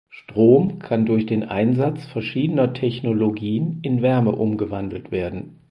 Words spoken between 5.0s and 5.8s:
werden.